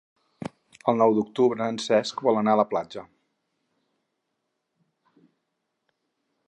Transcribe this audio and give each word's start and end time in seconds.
El 0.91 0.95
nou 1.01 1.11
d'octubre 1.17 1.67
en 1.73 1.77
Cesc 1.83 2.23
vol 2.29 2.39
anar 2.41 2.57
a 2.57 2.61
la 2.61 2.65
platja. 2.73 3.05